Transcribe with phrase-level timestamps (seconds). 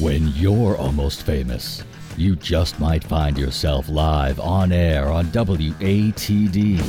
[0.00, 1.82] When you're almost famous,
[2.18, 6.82] you just might find yourself live on air on WATD.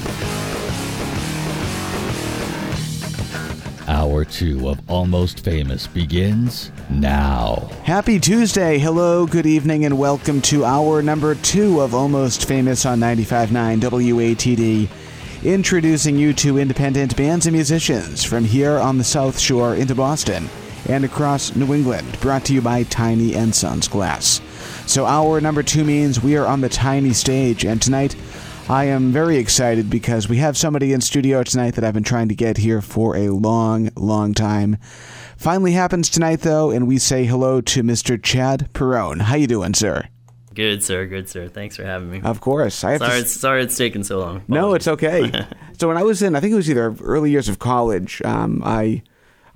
[3.87, 7.69] Hour two of Almost Famous begins now.
[7.85, 8.77] Happy Tuesday.
[8.77, 14.89] Hello, good evening, and welcome to hour number two of Almost Famous on 95.9 WATD.
[15.45, 20.49] Introducing you to independent bands and musicians from here on the South Shore into Boston
[20.87, 24.41] and across New England, brought to you by Tiny and Sons Glass.
[24.85, 28.15] So, hour number two means we are on the tiny stage, and tonight
[28.69, 32.27] I am very excited because we have somebody in studio tonight that I've been trying
[32.27, 34.77] to get here for a long, long time.
[35.37, 38.21] Finally happens tonight, though, and we say hello to Mr.
[38.21, 39.21] Chad Perrone.
[39.21, 40.09] How you doing, sir?
[40.53, 41.05] Good, sir.
[41.05, 41.47] Good, sir.
[41.47, 42.21] Thanks for having me.
[42.23, 42.83] Of course.
[42.83, 43.17] I sorry, to...
[43.19, 44.43] it's, sorry it's taken so long.
[44.47, 45.31] No, it's okay.
[45.77, 48.63] so when I was in, I think it was either early years of college, um,
[48.65, 49.03] I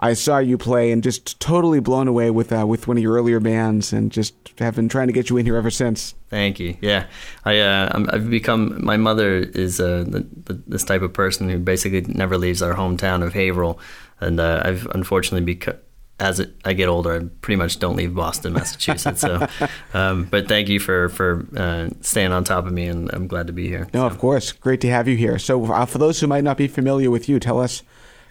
[0.02, 3.14] I saw you play and just totally blown away with uh, with one of your
[3.14, 6.16] earlier bands, and just have been trying to get you in here ever since.
[6.30, 6.76] Thank you.
[6.82, 7.06] Yeah,
[7.46, 8.84] I uh, I've become.
[8.84, 12.74] My mother is uh, the, the, this type of person who basically never leaves our
[12.74, 13.80] hometown of Haverhill,
[14.20, 15.76] and uh, I've unfortunately become
[16.22, 19.22] as it, I get older, I pretty much don't leave Boston, Massachusetts.
[19.22, 19.48] So,
[19.94, 23.48] um, but thank you for for uh, staying on top of me, and I'm glad
[23.48, 23.88] to be here.
[23.94, 24.06] No, so.
[24.06, 25.40] of course, great to have you here.
[25.40, 27.82] So, uh, for those who might not be familiar with you, tell us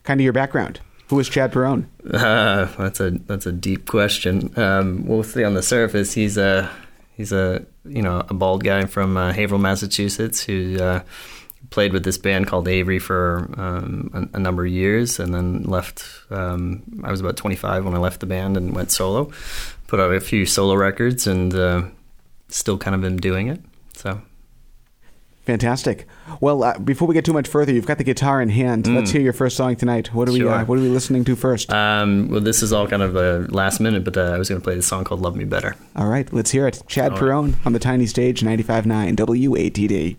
[0.05, 0.81] kind of your background.
[1.11, 1.89] Who is Chad Perrone?
[2.09, 4.57] Uh, that's a that's a deep question.
[4.57, 6.13] Um, we'll see on the surface.
[6.13, 6.71] He's a
[7.17, 11.03] he's a you know a bald guy from uh, Haverhill, Massachusetts, who uh,
[11.71, 15.65] played with this band called Avery for um, a, a, number of years, and then
[15.65, 16.05] left.
[16.31, 19.33] Um, I was about 25 when I left the band and went solo.
[19.89, 21.83] Put out a few solo records, and uh,
[22.47, 23.61] still kind of been doing it.
[23.95, 24.23] So
[25.51, 26.07] Fantastic.
[26.41, 28.85] Well, uh, before we get too much further, you've got the guitar in hand.
[28.85, 28.95] Mm.
[28.95, 30.15] Let's hear your first song tonight.
[30.15, 30.47] What are sure.
[30.47, 31.73] we uh, What are we listening to first?
[31.73, 34.61] Um, well, this is all kind of a last minute, but uh, I was going
[34.61, 36.83] to play the song called "Love Me Better." All right, let's hear it.
[36.87, 37.67] Chad all Perrone right.
[37.67, 40.17] on the tiny stage, 95.9 WATD.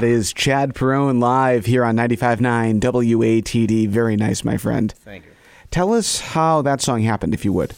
[0.00, 3.86] That is Chad Perrone live here on 95.9 WATD.
[3.86, 4.90] Very nice, my friend.
[4.90, 5.32] Thank you.
[5.70, 7.74] Tell us how that song happened, if you would.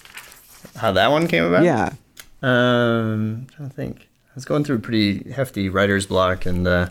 [0.77, 1.65] How that one came about?
[1.65, 1.95] Yeah.
[2.41, 4.03] Um, I'm trying to think.
[4.03, 6.91] I was going through a pretty hefty writer's block, and uh,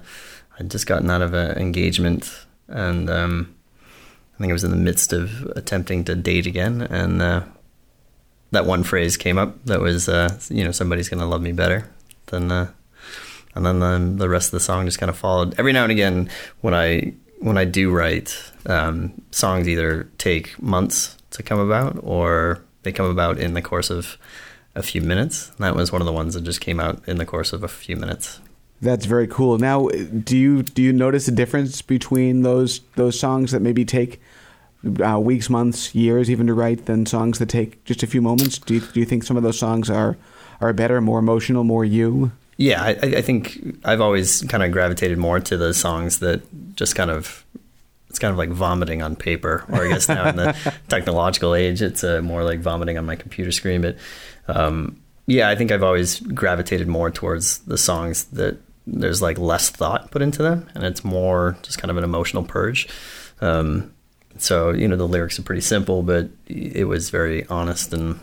[0.60, 2.30] I'd just gotten out of an engagement,
[2.68, 3.56] and um,
[4.36, 7.44] I think I was in the midst of attempting to date again, and uh,
[8.52, 11.54] that one phrase came up that was, uh, you know, somebody's going to love me
[11.54, 11.90] better
[12.26, 12.72] than uh,
[13.56, 15.60] and then the, the rest of the song just kind of followed.
[15.60, 16.30] Every now and again,
[16.62, 18.38] when I when I do write,
[18.68, 23.90] um, songs either take months to come about or they come about in the course
[23.90, 24.18] of
[24.76, 25.50] a few minutes.
[25.50, 27.64] And that was one of the ones that just came out in the course of
[27.64, 28.40] a few minutes.
[28.82, 29.58] That's very cool.
[29.58, 34.22] Now, do you do you notice a difference between those those songs that maybe take
[35.06, 38.58] uh, weeks, months, years even to write than songs that take just a few moments?
[38.58, 40.18] Do you, do you think some of those songs are
[40.60, 42.32] are better, more emotional, more you?
[42.58, 46.42] Yeah, I, I think I've always kind of gravitated more to the songs that
[46.76, 47.44] just kind of
[48.10, 51.82] it's kind of like vomiting on paper, or I guess now in the technological age,
[51.82, 53.82] it's uh, more like vomiting on my computer screen.
[53.82, 53.96] But
[54.48, 59.70] um, yeah, I think I've always gravitated more towards the songs that there's like less
[59.70, 62.90] thought put into them, and it's more just kind of an emotional purge.
[63.40, 63.94] Um,
[64.38, 68.20] so you know, the lyrics are pretty simple, but it was very honest and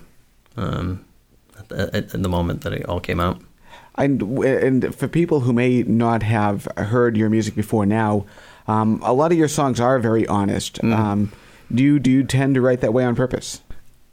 [0.58, 1.02] um,
[1.58, 3.40] at, the, at the moment that it all came out.
[3.98, 8.24] And, and for people who may not have heard your music before now,
[8.68, 10.80] um, a lot of your songs are very honest.
[10.80, 10.96] Mm.
[10.96, 11.32] Um,
[11.74, 13.60] do you do you tend to write that way on purpose?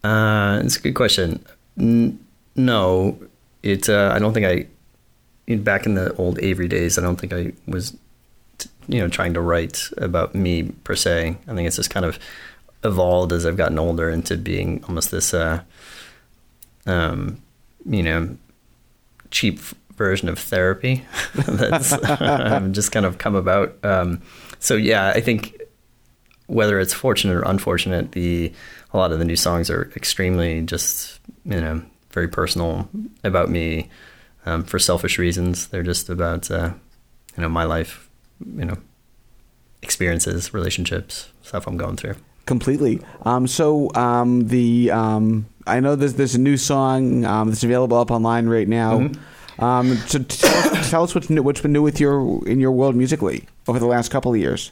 [0.04, 1.46] Uh, it's a good question.
[1.80, 2.20] N-
[2.56, 3.18] no,
[3.64, 3.88] it.
[3.88, 4.68] Uh, I don't think I.
[5.48, 7.96] In, back in the old Avery days, I don't think I was,
[8.58, 11.38] t- you know, trying to write about me per se.
[11.48, 12.18] I think it's just kind of
[12.84, 15.62] evolved as I've gotten older into being almost this, uh,
[16.88, 17.42] um,
[17.86, 18.38] you know,
[19.36, 19.60] cheap
[19.96, 21.06] version of therapy
[21.36, 23.76] that's um, just kind of come about.
[23.84, 24.22] Um,
[24.60, 25.62] so yeah, I think
[26.48, 28.52] whether it's fortunate or unfortunate, the
[28.94, 32.88] a lot of the new songs are extremely just you know very personal
[33.26, 33.90] about me
[34.46, 35.68] um, for selfish reasons.
[35.68, 36.72] They're just about uh,
[37.36, 38.10] you know my life,
[38.40, 38.78] you know
[39.82, 42.16] experiences, relationships, stuff I'm going through.
[42.46, 43.02] Completely.
[43.24, 47.98] Um, so um, the um, I know there's there's a new song um, that's available
[47.98, 49.00] up online right now.
[49.00, 49.64] Mm-hmm.
[49.64, 52.96] Um, so tell, tell, us what's new, what's been new with your in your world
[52.96, 54.72] musically over the last couple of years.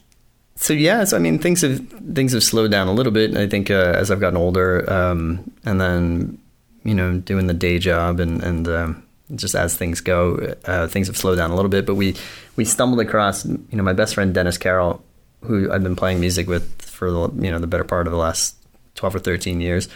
[0.56, 1.80] So yeah, so I mean things have
[2.14, 3.36] things have slowed down a little bit.
[3.36, 6.38] I think uh, as I've gotten older, um, and then
[6.84, 9.04] you know doing the day job and and um,
[9.36, 11.86] just as things go, uh, things have slowed down a little bit.
[11.86, 12.16] But we
[12.56, 15.04] we stumbled across you know my best friend Dennis Carroll,
[15.44, 18.20] who I've been playing music with for the you know the better part of the
[18.20, 18.56] last
[18.96, 19.88] twelve or thirteen years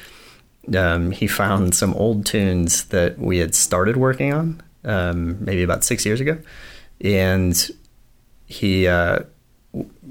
[0.76, 5.84] um, he found some old tunes that we had started working on um, maybe about
[5.84, 6.38] six years ago,
[7.02, 7.70] and
[8.46, 9.20] he uh,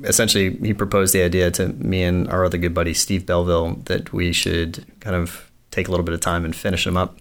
[0.04, 4.12] essentially he proposed the idea to me and our other good buddy Steve Belville that
[4.12, 7.18] we should kind of take a little bit of time and finish them up.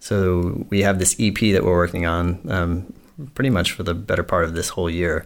[0.00, 2.92] So we have this EP that we're working on, um,
[3.34, 5.24] pretty much for the better part of this whole year.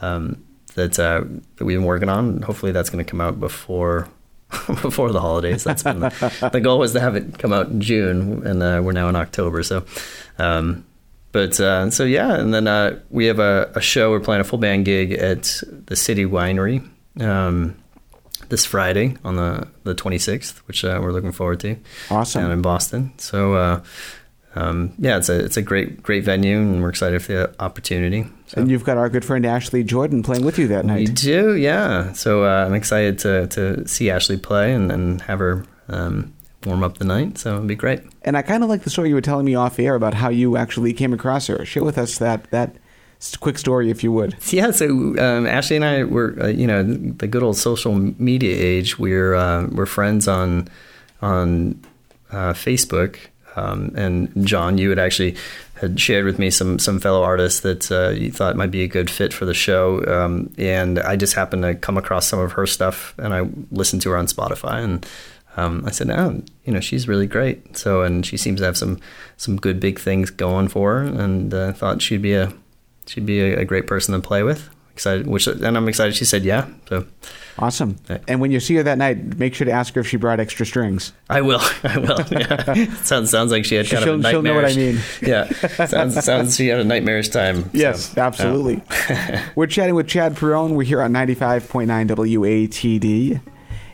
[0.00, 0.44] Um,
[0.76, 1.24] that, uh,
[1.56, 2.42] that we've been working on.
[2.42, 4.08] Hopefully, that's going to come out before
[4.66, 5.64] before the holidays.
[5.64, 8.80] That's been the, the, goal was to have it come out in June, and uh,
[8.82, 9.62] we're now in October.
[9.62, 9.84] So,
[10.38, 10.86] um,
[11.32, 14.10] but uh, so yeah, and then uh, we have a, a, show.
[14.10, 16.88] We're playing a full band gig at the City Winery
[17.20, 17.76] um,
[18.48, 21.76] this Friday on the the 26th, which uh, we're looking forward to.
[22.10, 23.12] Awesome down in Boston.
[23.18, 23.82] So uh,
[24.54, 28.26] um, yeah, it's a it's a great great venue, and we're excited for the opportunity.
[28.46, 28.60] So.
[28.60, 31.08] And you've got our good friend Ashley Jordan playing with you that night.
[31.08, 32.12] We do, yeah.
[32.12, 36.32] So uh, I'm excited to to see Ashley play and, and have her um,
[36.64, 37.38] warm up the night.
[37.38, 38.02] So it'll be great.
[38.22, 40.28] And I kind of like the story you were telling me off air about how
[40.28, 41.64] you actually came across her.
[41.64, 42.76] Share with us that that
[43.40, 44.36] quick story if you would.
[44.52, 44.86] Yeah, so
[45.18, 48.96] um, Ashley and I were, uh, you know, the good old social media age.
[48.96, 50.68] We're uh, we're friends on
[51.20, 51.82] on
[52.30, 53.18] uh, Facebook
[53.56, 55.34] um, and John, you had actually
[55.76, 58.88] had shared with me some some fellow artists that uh, you thought might be a
[58.88, 62.52] good fit for the show, um, and I just happened to come across some of
[62.52, 65.06] her stuff, and I listened to her on Spotify, and
[65.56, 68.76] um, I said, "Oh, you know, she's really great." So, and she seems to have
[68.76, 69.00] some
[69.36, 72.52] some good big things going for her, and uh, thought she'd be a
[73.06, 76.16] she'd be a, a great person to play with excited, which and I'm excited.
[76.16, 76.68] She said yeah.
[76.88, 77.06] So
[77.58, 77.96] awesome.
[78.26, 80.40] And when you see her that night, make sure to ask her if she brought
[80.40, 81.12] extra strings.
[81.28, 81.60] I will.
[81.84, 82.18] I will.
[82.30, 82.94] Yeah.
[83.02, 84.98] sounds sounds like she had kind she'll, of a She'll know what I mean.
[85.22, 85.50] yeah.
[85.84, 87.68] Sounds sounds she had a nightmarish time.
[87.74, 88.82] Yes, so, absolutely.
[89.54, 90.74] We're chatting with Chad Perrone.
[90.74, 93.40] We're here on 95.9 WATD.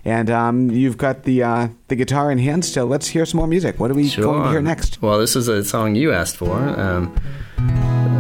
[0.04, 2.87] And um, you've got the uh, the guitar in hand still.
[2.87, 3.80] Let's hear some more music.
[3.80, 4.25] What are we sure.
[4.25, 5.02] going to hear next?
[5.02, 6.56] Well, this is a song you asked for.
[6.56, 7.14] Um,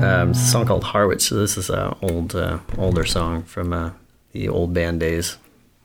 [0.02, 1.22] Um, it's a song called Harwich.
[1.22, 3.90] So this is an old, uh, older song from uh,
[4.32, 5.36] the old band days.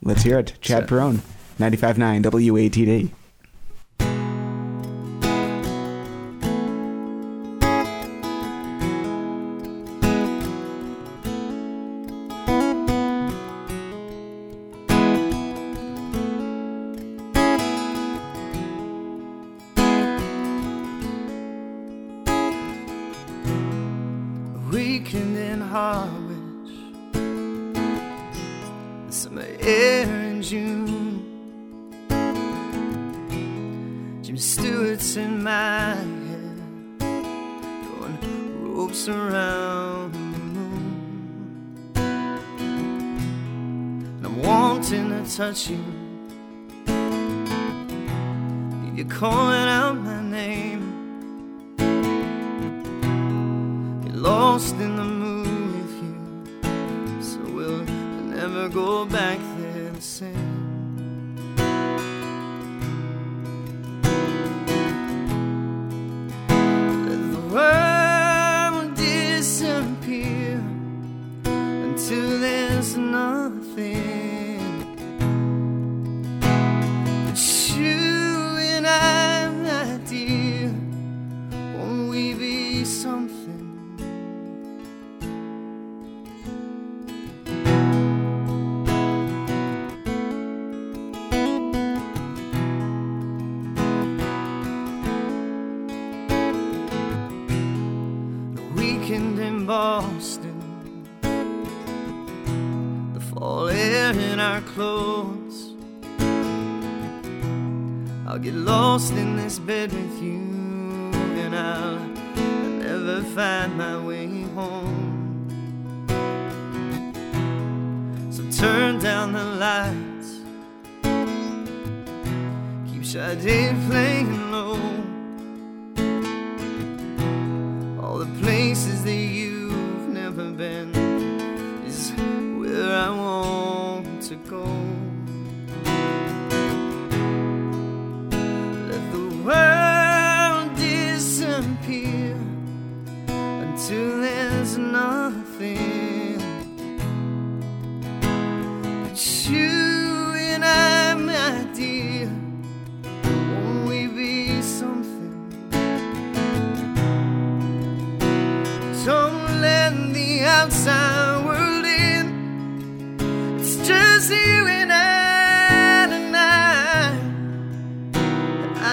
[0.01, 0.53] Let's hear it.
[0.61, 1.21] Chad So- Perrone,
[1.59, 3.09] 95.9 WATD.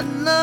[0.05, 0.34] Love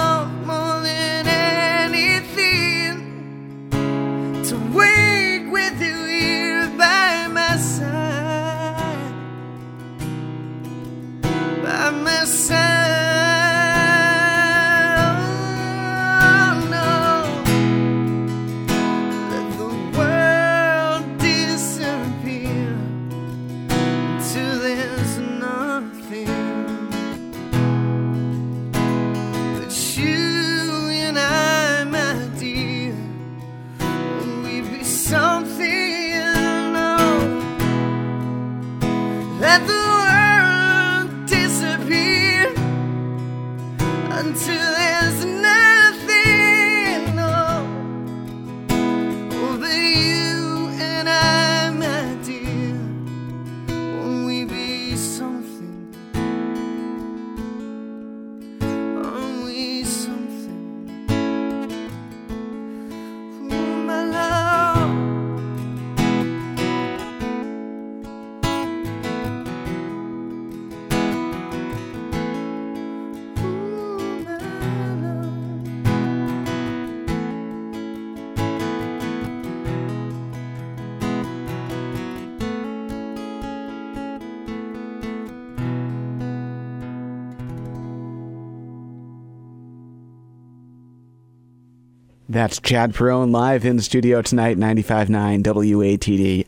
[92.41, 96.47] That's Chad Perrone live in the studio tonight, 95.9 WATD.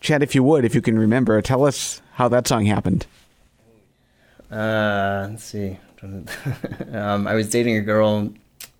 [0.00, 3.06] Chad, if you would, if you can remember, tell us how that song happened.
[4.50, 5.76] Uh, let's see.
[6.94, 8.32] um, I was dating a girl,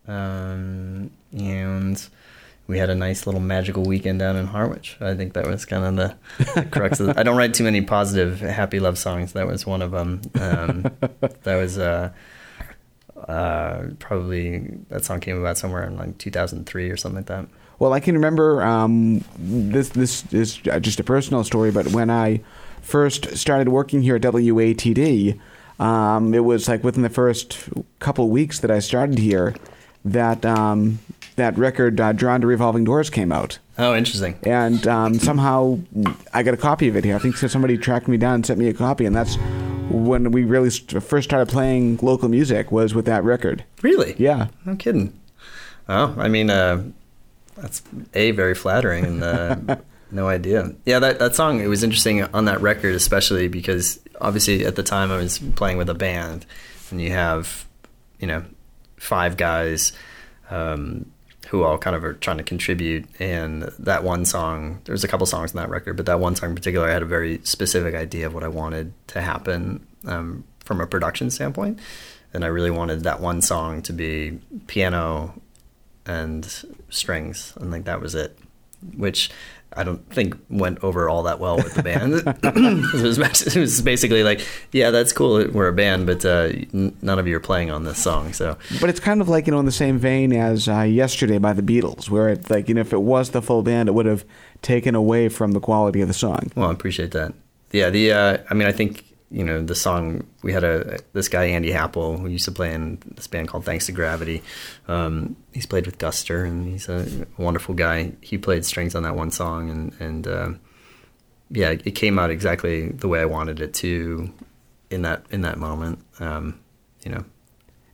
[0.07, 2.09] um, and
[2.67, 4.97] we had a nice little magical weekend down in Harwich.
[5.03, 7.09] I think that was kind of the, the crux of.
[7.09, 9.35] The, I don't write too many positive, happy love songs.
[9.35, 10.23] That was one of them.
[10.41, 10.85] Um,
[11.43, 12.11] that was uh,
[13.27, 14.59] uh, probably
[14.89, 17.47] that song came about somewhere in like 2003 or something like that.
[17.79, 19.91] Well, I can remember um, this.
[19.91, 22.41] This is just a personal story, but when I
[22.83, 25.39] first started working here at WATD,
[25.79, 27.69] um, it was like within the first
[28.01, 29.55] couple weeks that I started here
[30.05, 30.99] that um,
[31.37, 33.59] that record uh, "Drawn to Revolving Doors" came out.
[33.79, 34.37] Oh, interesting.
[34.43, 35.79] And um, somehow
[36.35, 37.15] I got a copy of it here.
[37.15, 39.37] I think somebody tracked me down and sent me a copy, and that's
[39.91, 43.65] when we really st- first started playing local music was with that record.
[43.83, 44.15] Really?
[44.19, 44.49] Yeah.
[44.65, 45.19] No kidding.
[45.89, 46.83] Oh, I mean, uh,
[47.57, 47.83] that's
[48.15, 49.77] a very flattering and uh,
[50.11, 50.75] no idea.
[50.85, 54.83] Yeah, that that song it was interesting on that record, especially because obviously at the
[54.83, 56.47] time I was playing with a band,
[56.91, 57.67] and you have,
[58.19, 58.45] you know,
[58.97, 59.93] five guys.
[60.51, 61.11] Um,
[61.49, 63.07] who all kind of are trying to contribute.
[63.19, 66.51] And that one song, there's a couple songs on that record, but that one song
[66.51, 70.45] in particular, I had a very specific idea of what I wanted to happen um,
[70.61, 71.79] from a production standpoint.
[72.35, 75.41] And I really wanted that one song to be piano
[76.05, 76.45] and
[76.91, 78.39] strings, and like that was it.
[78.97, 79.31] Which
[79.79, 82.15] I don't think went over all that well with the band.
[82.43, 83.17] it, was,
[83.47, 85.47] it, was, basically like, yeah, that's cool.
[85.49, 88.33] We're a band, but uh, none of you are playing on this song.
[88.33, 91.39] So, but it's kind of like you know in the same vein as uh, "Yesterday"
[91.39, 93.93] by the Beatles, where it's like you know if it was the full band, it
[93.93, 94.25] would have
[94.63, 96.51] taken away from the quality of the song.
[96.57, 97.33] Well, I appreciate that.
[97.71, 101.29] Yeah, the uh, I mean, I think you know the song we had a this
[101.29, 104.43] guy Andy Happel who used to play in this band called Thanks to Gravity.
[104.87, 108.13] Um, he's played with Guster and he's a wonderful guy.
[108.21, 110.51] He played strings on that one song and and uh,
[111.51, 114.33] yeah, it came out exactly the way I wanted it to
[114.91, 115.99] in that in that moment.
[116.21, 116.61] Um,
[117.05, 117.25] you know,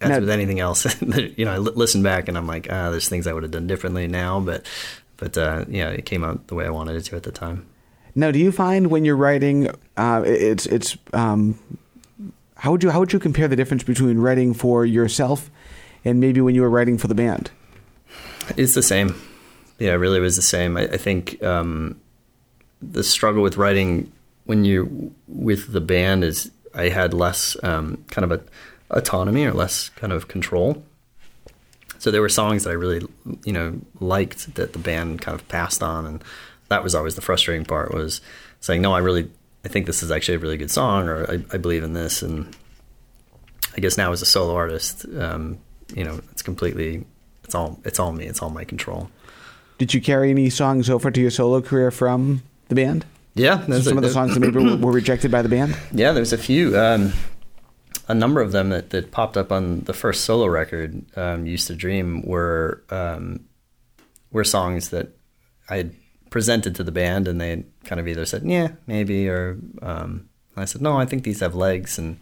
[0.00, 3.08] as now, with anything else, you know, I listen back and I'm like, ah, there's
[3.08, 4.66] things I would have done differently now, but
[5.16, 7.66] but uh, yeah, it came out the way I wanted it to at the time.
[8.14, 11.58] Now, do you find when you're writing, uh, it's it's um,
[12.56, 15.50] how would you how would you compare the difference between writing for yourself
[16.04, 17.50] and maybe when you were writing for the band?
[18.56, 19.14] It's the same.
[19.78, 20.76] Yeah, it really was the same.
[20.76, 22.00] I, I think um,
[22.80, 24.12] the struggle with writing
[24.44, 24.88] when you're
[25.26, 28.44] with the band is I had less um, kind of a
[28.90, 30.82] autonomy or less kind of control.
[31.98, 33.06] So there were songs that I really,
[33.44, 36.24] you know, liked that the band kind of passed on, and
[36.68, 38.20] that was always the frustrating part was
[38.60, 39.30] saying, no, I really,
[39.64, 42.22] I think this is actually a really good song, or I, I believe in this.
[42.22, 42.56] And
[43.76, 45.58] I guess now as a solo artist, um,
[45.94, 47.04] you know, it's completely,
[47.44, 48.26] it's all, it's all me.
[48.26, 49.10] It's all my control.
[49.78, 53.04] Did you carry any songs over to your solo career from the band?
[53.34, 55.76] Yeah, some a, of the songs that maybe were rejected by the band.
[55.92, 57.12] Yeah, there's a few, um,
[58.06, 61.66] a number of them that, that popped up on the first solo record, um, "Used
[61.66, 63.40] to Dream," were um,
[64.30, 65.08] were songs that
[65.68, 65.94] I had
[66.34, 70.64] presented to the band, and they kind of either said, "Yeah, maybe," or um, I
[70.64, 72.18] said, "No, I think these have legs." And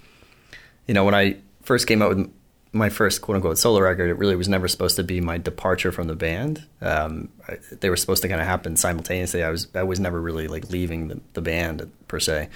[0.87, 2.31] you know, when I first came out with
[2.73, 5.93] my first quote unquote solo record, it really was never supposed to be my departure
[5.93, 6.63] from the band.
[6.83, 9.43] Um, I, they were supposed to kind of happen simultaneously.
[9.43, 12.51] I was I was never really like leaving the, the band per se,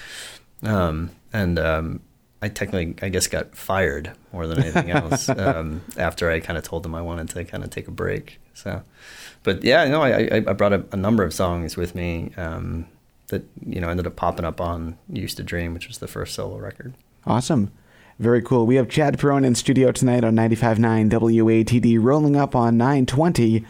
[0.63, 2.01] um, and um,
[2.43, 6.65] I technically I guess got fired more than anything else um, after I kind of
[6.65, 8.39] told them I wanted to kind of take a break.
[8.55, 8.83] So
[9.47, 12.87] but yeah, no, I, I brought a, a number of songs with me um,
[13.29, 16.35] that you know ended up popping up on "Used to Dream," which was the first
[16.35, 16.95] solo record.
[17.25, 17.71] Awesome.
[18.19, 18.67] Very cool.
[18.67, 23.65] We have Chad Perrone in studio tonight on 95.9 WATD, rolling up on 920.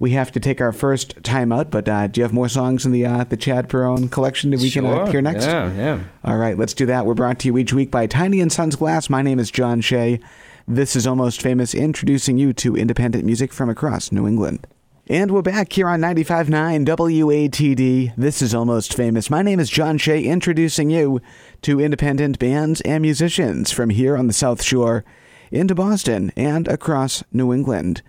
[0.00, 2.86] We have to take our first time out, but uh, do you have more songs
[2.86, 4.82] in the uh, the Chad Perrone collection that we sure.
[4.82, 5.44] can uh, hear next?
[5.44, 6.00] Yeah, yeah.
[6.24, 7.04] All right, let's do that.
[7.04, 9.10] We're brought to you each week by Tiny and Sons Glass.
[9.10, 10.18] My name is John Shea.
[10.66, 14.66] This is Almost Famous, introducing you to independent music from across New England.
[15.06, 18.14] And we're back here on 95.9 WATD.
[18.16, 19.28] This is Almost Famous.
[19.28, 21.20] My name is John Shea, introducing you
[21.60, 25.04] to independent bands and musicians from here on the South Shore
[25.50, 28.00] into Boston and across New England.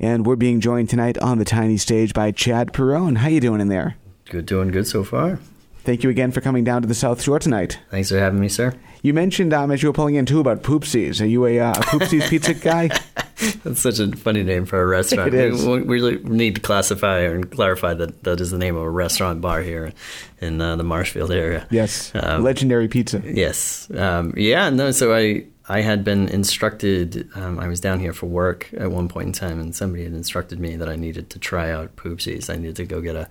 [0.00, 3.16] And we're being joined tonight on the tiny stage by Chad Perrone.
[3.16, 3.96] How you doing in there?
[4.30, 5.38] Good, doing good so far.
[5.82, 7.78] Thank you again for coming down to the South Shore tonight.
[7.90, 8.72] Thanks for having me, sir.
[9.02, 11.20] You mentioned um, as you were pulling in too about Poopsies.
[11.20, 12.88] Are you a, uh, a Poopsies pizza guy?
[13.62, 15.28] That's such a funny name for a restaurant.
[15.28, 15.66] It is.
[15.66, 18.90] We, we really need to classify and clarify that that is the name of a
[18.90, 19.92] restaurant bar here
[20.40, 21.66] in uh, the Marshfield area.
[21.70, 23.22] Yes, um, legendary pizza.
[23.24, 24.70] Yes, um, yeah.
[24.70, 27.28] No, so I I had been instructed.
[27.36, 30.12] Um, I was down here for work at one point in time, and somebody had
[30.12, 32.50] instructed me that I needed to try out Poopsies.
[32.52, 33.28] I needed to go get a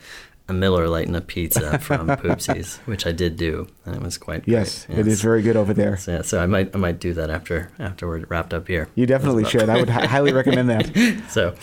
[0.48, 4.18] a Miller Lite and a pizza from Poopsies, which I did do, and it was
[4.18, 4.98] quite yes, yes.
[4.98, 5.96] it is very good over there.
[5.98, 8.88] So, yeah, so I might I might do that after after we're wrapped up here.
[8.96, 9.70] You definitely should.
[9.70, 10.90] I would highly recommend that.
[11.30, 11.54] So,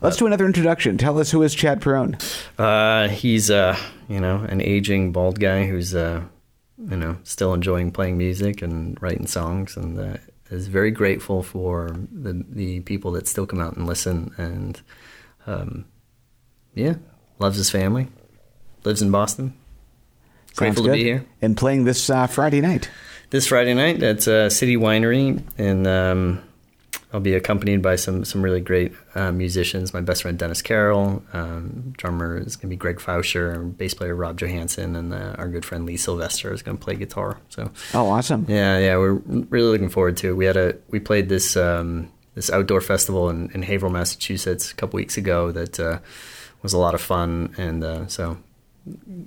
[0.00, 0.98] let's uh, do another introduction.
[0.98, 2.18] Tell us who is Chad Perrone.
[2.58, 6.22] Uh, he's uh, you know an aging bald guy who's uh,
[6.78, 10.16] you know still enjoying playing music and writing songs, and uh,
[10.50, 14.80] is very grateful for the the people that still come out and listen, and
[15.46, 15.84] um,
[16.74, 16.94] yeah,
[17.38, 18.08] loves his family,
[18.84, 19.54] lives in Boston.
[20.48, 22.88] Sounds Grateful to be here And playing this uh, Friday night.
[23.30, 26.42] this Friday night at uh, City Winery, and um,
[27.14, 29.94] I'll be accompanied by some some really great uh, musicians.
[29.94, 34.16] My best friend Dennis Carroll, um, drummer is going to be Greg Fauscher, bass player
[34.16, 37.38] Rob Johansson, and uh, our good friend Lee Sylvester is going to play guitar.
[37.50, 38.46] So Oh, awesome.
[38.48, 40.36] yeah, yeah, we're really looking forward to it.
[40.36, 44.74] We had a we played this um, this outdoor festival in, in Haverhill, Massachusetts, a
[44.74, 45.52] couple weeks ago.
[45.52, 46.00] That uh,
[46.62, 48.38] was a lot of fun, and uh, so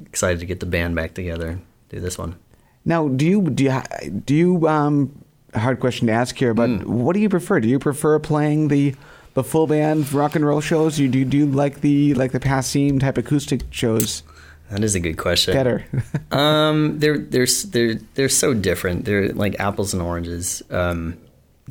[0.06, 2.36] excited to get the band back together and do this one.
[2.84, 3.82] Now, do you do you
[4.26, 5.24] do you um
[5.56, 7.04] hard question to ask here, but Hmm.
[7.04, 7.60] what do you prefer?
[7.60, 8.96] Do you prefer playing the
[9.34, 11.00] the full band rock and roll shows?
[11.00, 14.24] You do do you like the like the Passim type acoustic shows
[14.72, 15.54] That is a good question.
[15.54, 15.86] better?
[16.32, 19.06] Um, they're they're they're they're so different.
[19.06, 20.62] They're like apples and oranges.
[20.70, 21.18] Um,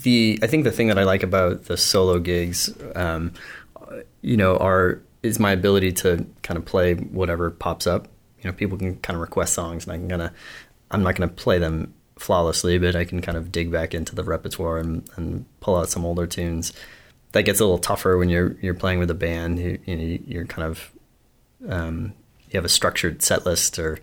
[0.03, 3.33] the I think the thing that I like about the solo gigs, um,
[4.23, 8.09] you know, are is my ability to kind of play whatever pops up.
[8.43, 10.31] You know, people can kind of request songs, and I can kind of
[10.91, 14.15] I'm not going to play them flawlessly, but I can kind of dig back into
[14.15, 16.73] the repertoire and, and pull out some older tunes.
[17.33, 19.59] That gets a little tougher when you're you're playing with a band.
[19.59, 20.93] You, you know, you're kind of
[21.69, 22.15] um,
[22.51, 23.99] you have a structured set list or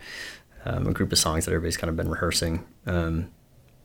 [0.65, 2.63] um, a group of songs that everybody's kind of been rehearsing.
[2.85, 3.29] Um,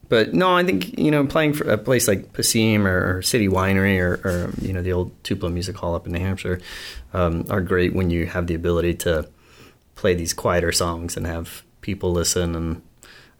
[0.09, 3.49] but no, I think you know playing for a place like Passim or, or City
[3.49, 6.61] Winery or, or you know the old Tupelo Music Hall up in New Hampshire
[7.13, 9.29] um, are great when you have the ability to
[9.95, 12.83] play these quieter songs and have people listen and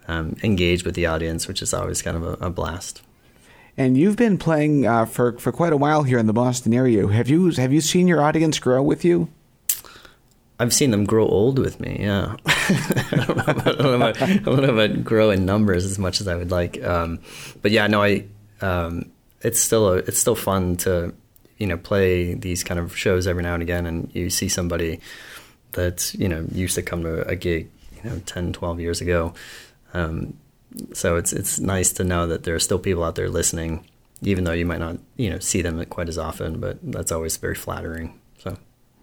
[0.09, 3.03] um, engage with the audience, which is always kind of a, a blast.
[3.77, 7.07] and you've been playing uh, for for quite a while here in the Boston area.
[7.07, 9.29] Have you have you seen your audience grow with you?
[10.61, 11.99] I've seen them grow old with me.
[12.01, 15.47] Yeah, I don't know about, I don't know about, I don't know about grow in
[15.47, 16.83] numbers as much as I would like.
[16.83, 17.21] Um,
[17.63, 18.25] but yeah, no, I.
[18.61, 21.15] Um, it's still a, it's still fun to
[21.59, 25.01] you know play these kind of shows every now and again, and you see somebody
[25.73, 27.71] that's you know used to come to a gig
[28.03, 29.35] you know 10, 12 years ago.
[29.95, 30.35] Um,
[30.93, 33.85] so it's it's nice to know that there are still people out there listening,
[34.23, 36.61] even though you might not you know see them quite as often.
[36.61, 38.19] But that's always very flattering.
[38.39, 38.57] So.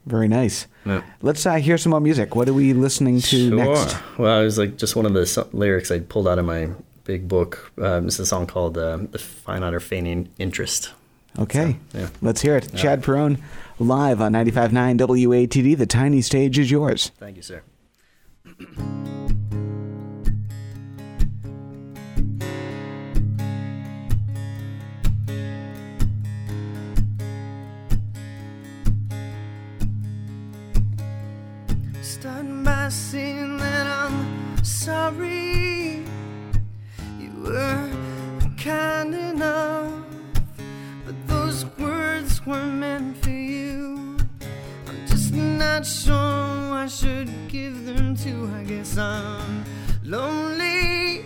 [0.06, 0.68] Very nice.
[0.86, 1.02] Yeah.
[1.24, 2.36] Let's uh, hear some more music.
[2.36, 3.56] What are we listening to Sure.
[3.58, 3.98] next?
[4.20, 6.70] Well, it was like just one of the so- lyrics I pulled out of my
[7.06, 7.72] big book.
[7.82, 10.94] Um, it's a song called uh, "The Fine Art of Feigning Interest."
[11.40, 12.10] Okay, So, yeah.
[12.22, 12.70] let's hear it.
[12.78, 13.40] Chad Perrone,
[13.80, 15.76] live on 95.9 WATD.
[15.78, 17.12] The tiny stage is yours.
[17.20, 17.62] Thank you, sir.
[32.86, 36.06] By saying that I'm sorry.
[37.18, 37.90] You were
[38.60, 40.06] kind enough,
[41.04, 44.20] but those words were meant for you.
[44.88, 48.52] I'm just not sure I should give them to.
[48.54, 49.66] I guess I'm
[50.04, 51.22] lonely,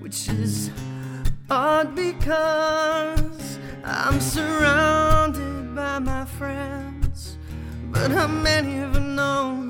[0.00, 0.72] which is
[1.50, 7.38] odd because I'm surrounded by my friends.
[7.92, 9.61] But how many ever know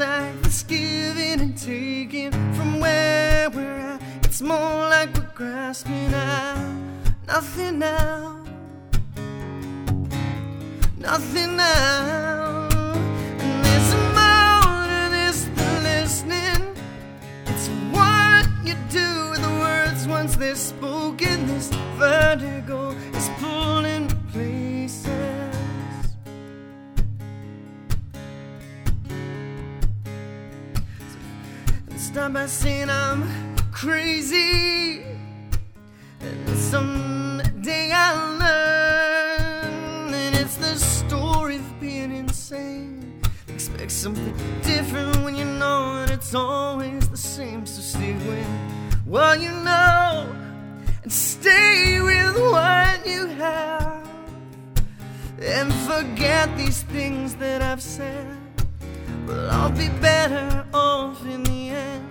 [0.00, 4.00] act that's giving and taking from where we're at.
[4.24, 6.56] It's more like we're grasping at
[7.26, 8.44] nothing now.
[10.98, 12.68] Nothing now.
[13.44, 16.62] And there's more to this than listening.
[17.46, 21.46] It's what you do with the words once they're spoken.
[21.46, 22.79] This vertigo
[32.20, 33.22] start by saying I'm
[33.72, 35.02] crazy.
[36.20, 40.12] And someday I'll learn.
[40.12, 43.22] And it's the story of being insane.
[43.48, 47.64] Expect something different when you know that it's always the same.
[47.64, 48.46] So stay with
[49.06, 50.26] what you know
[51.02, 54.06] and stay with what you have.
[55.40, 58.26] And forget these things that I've said.
[59.26, 62.09] But I'll be better off in the end.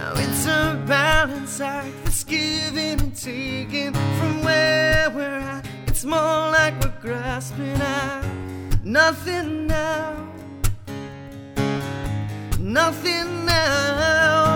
[0.00, 5.66] Now it's a balance act that's giving and taking from where we're at.
[5.88, 8.24] It's more like we're grasping at
[8.82, 10.26] nothing now.
[12.58, 14.49] Nothing now.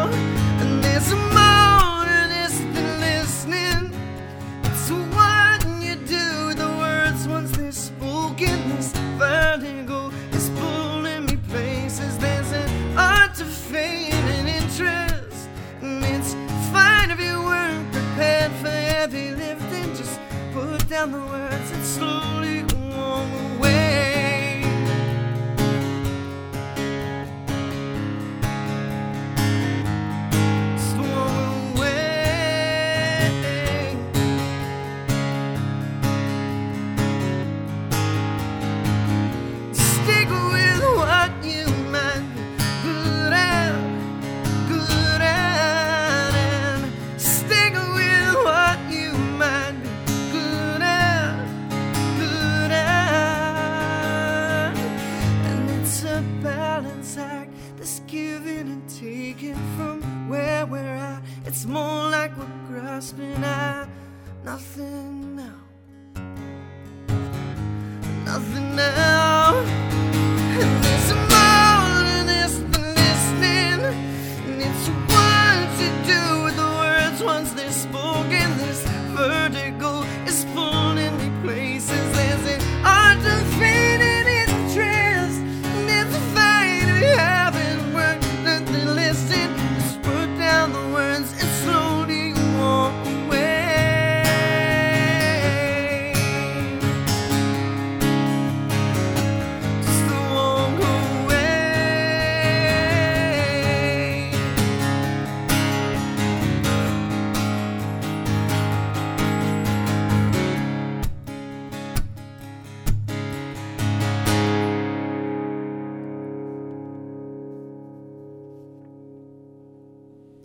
[21.10, 22.73] The words and slowly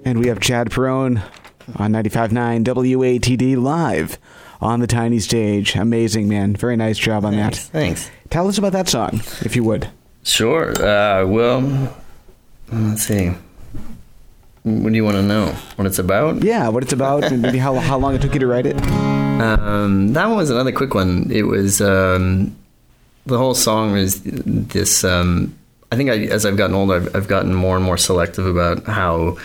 [0.10, 1.22] And we have Chad Perrone
[1.76, 4.18] on 95.9 WATD live
[4.60, 5.76] on the tiny stage.
[5.76, 6.56] Amazing, man.
[6.56, 7.68] Very nice job on Thanks.
[7.68, 7.72] that.
[7.72, 8.12] Thanks.
[8.32, 9.88] Tell us about that song, if you would.
[10.24, 10.72] Sure.
[10.72, 11.96] Uh, well,
[12.72, 13.34] let's see.
[14.64, 15.52] What do you want to know?
[15.76, 16.42] What it's about?
[16.44, 18.82] Yeah, what it's about, and maybe how, how long it took you to write it.
[18.82, 21.30] Um, that one was another quick one.
[21.32, 22.56] It was um,
[23.28, 25.04] the whole song was this.
[25.04, 25.56] Um,
[25.92, 28.86] I think I, as I've gotten older, I've, I've gotten more and more selective about
[28.86, 29.38] how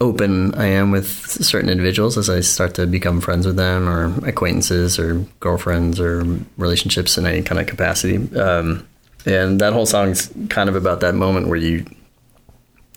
[0.00, 4.12] open I am with certain individuals as I start to become friends with them, or
[4.26, 6.24] acquaintances, or girlfriends, or
[6.56, 8.16] relationships in any kind of capacity.
[8.36, 8.86] Um,
[9.26, 11.84] and that whole song's kind of about that moment where you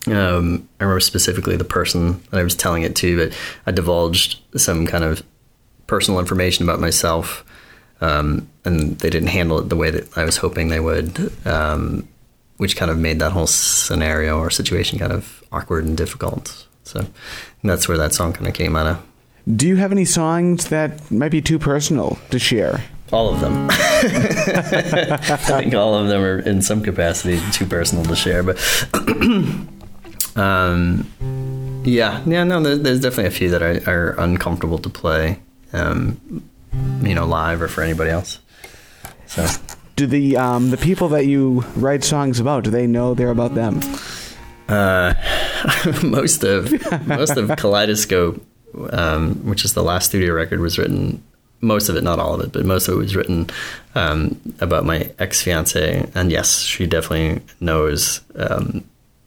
[0.08, 4.40] um, I remember specifically the person that I was telling it to, but I divulged
[4.60, 5.22] some kind of
[5.86, 7.46] personal information about myself,
[8.00, 12.08] um, and they didn't handle it the way that I was hoping they would, um,
[12.62, 16.68] which kind of made that whole scenario or situation kind of awkward and difficult.
[16.84, 17.08] So
[17.64, 19.04] that's where that song kind of came out of.
[19.58, 22.84] Do you have any songs that might be too personal to share?
[23.12, 23.68] All of them.
[23.72, 28.60] I think all of them are in some capacity too personal to share, but
[30.36, 35.40] um, yeah, yeah, no, there, there's definitely a few that are, are uncomfortable to play,
[35.74, 36.44] um,
[37.02, 38.38] you know, live or for anybody else.
[39.26, 39.48] So
[40.02, 43.54] Do the um, the people that you write songs about, do they know they're about
[43.54, 43.82] them?
[44.68, 45.14] uh,
[46.04, 46.74] most of
[47.08, 48.44] most of Kaleidoscope,
[48.90, 51.24] um, which is the last studio record, was written.
[51.60, 53.52] Most of it, not all of it, but most of it was written
[53.94, 58.22] um, about my ex fiance, and yes, she definitely knows.
[58.36, 58.84] Um,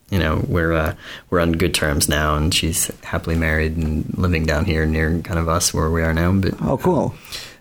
[0.09, 0.95] you know, we're uh,
[1.29, 5.39] we're on good terms now, and she's happily married and living down here near kind
[5.39, 6.33] of us where we are now.
[6.33, 7.15] But Oh, cool.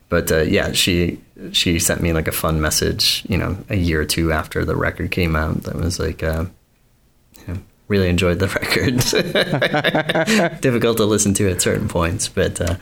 [0.09, 1.21] But uh, yeah, she
[1.53, 4.77] she sent me like a fun message, you know, a year or two after the
[4.77, 5.65] record came out.
[5.65, 6.47] That was like, uh,
[7.89, 8.99] really enjoyed the record.
[10.61, 12.77] Difficult to listen to at certain points, but uh,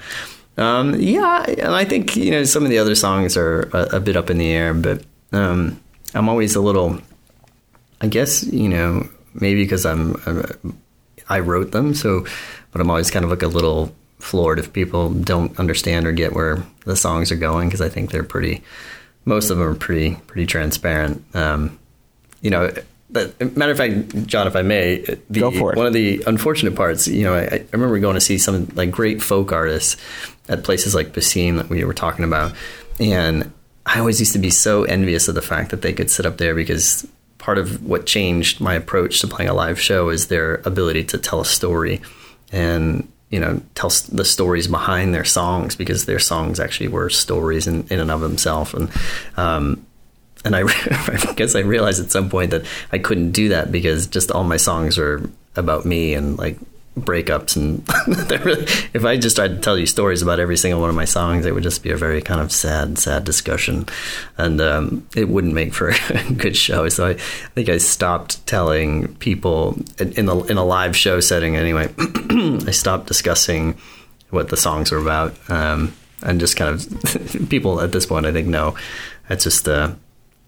[0.56, 4.00] um, yeah, and I think you know some of the other songs are a, a
[4.00, 5.80] bit up in the air, but um,
[6.14, 6.98] I'm always a little,
[8.00, 10.78] I guess you know maybe because I'm, I'm
[11.28, 12.24] I wrote them, so
[12.70, 16.32] but I'm always kind of like a little floored if people don't understand or get
[16.32, 18.62] where the songs are going because I think they're pretty.
[19.24, 21.24] Most of them are pretty pretty transparent.
[21.34, 21.78] Um,
[22.40, 22.72] you know,
[23.10, 25.76] but matter of fact, John, if I may, the, Go for it.
[25.76, 28.90] one of the unfortunate parts, you know, I, I remember going to see some like
[28.90, 29.96] great folk artists
[30.48, 32.52] at places like Passim that we were talking about,
[32.98, 33.52] and
[33.84, 36.38] I always used to be so envious of the fact that they could sit up
[36.38, 37.06] there because
[37.38, 41.18] part of what changed my approach to playing a live show is their ability to
[41.18, 42.00] tell a story
[42.52, 47.66] and you know tell the stories behind their songs because their songs actually were stories
[47.66, 48.72] in, in and of themselves.
[48.74, 48.90] And
[49.36, 49.84] um,
[50.44, 54.06] and I, I guess I realized at some point that I couldn't do that because
[54.06, 56.58] just all my songs are about me and like
[56.98, 57.86] breakups and
[58.44, 61.04] really, if I just tried to tell you stories about every single one of my
[61.04, 63.86] songs, it would just be a very kind of sad, sad discussion,
[64.36, 66.88] and um, it wouldn't make for a good show.
[66.88, 67.14] So I, I
[67.54, 71.92] think I stopped telling people in, a, in a live show setting anyway.
[71.98, 73.78] I stopped discussing
[74.30, 75.34] what the songs were about.
[75.50, 78.76] Um, and just kind of people at this point I think know
[79.28, 79.92] it's just uh,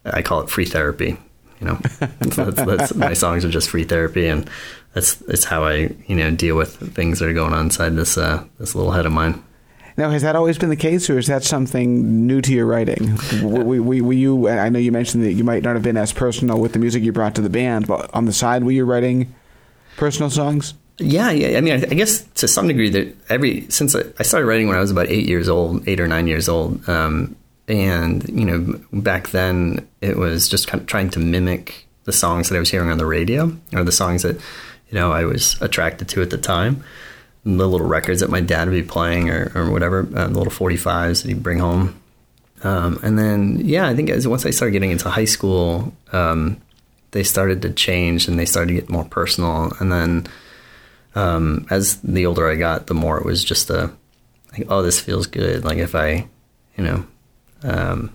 [0.05, 1.17] I call it free therapy.
[1.59, 4.49] You know, that's, that's, my songs are just free therapy, and
[4.93, 8.17] that's that's how I you know deal with things that are going on inside this
[8.17, 9.43] uh, this little head of mine.
[9.97, 13.17] Now, has that always been the case, or is that something new to your writing?
[13.41, 14.49] were, were, were, you?
[14.49, 17.03] I know you mentioned that you might not have been as personal with the music
[17.03, 19.33] you brought to the band, but on the side, were you writing
[19.95, 20.73] personal songs?
[20.97, 21.57] Yeah, yeah.
[21.57, 24.81] I mean, I, guess to some degree that every since I, started writing when I
[24.81, 27.35] was about eight years old, eight or nine years old, um,
[27.67, 32.49] and you know, back then it was just kind of trying to mimic the songs
[32.49, 35.59] that I was hearing on the radio or the songs that you know I was
[35.61, 36.83] attracted to at the time.
[37.43, 40.37] And the little records that my dad would be playing or, or whatever, uh, the
[40.37, 42.01] little 45s that he'd bring home.
[42.63, 46.59] Um, and then, yeah, I think as once I started getting into high school, um,
[47.11, 49.71] they started to change and they started to get more personal.
[49.79, 50.27] And then
[51.13, 53.91] um, as the older I got, the more it was just a,
[54.51, 55.63] like, oh, this feels good.
[55.63, 56.27] Like if I,
[56.77, 57.05] you know,
[57.65, 58.11] um,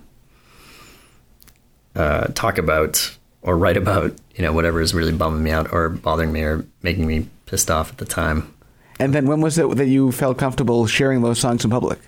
[1.94, 5.88] uh, talk about or write about you know whatever is really bumming me out or
[5.88, 8.54] bothering me or making me pissed off at the time.
[8.98, 11.98] And then when was it that you felt comfortable sharing those songs in public?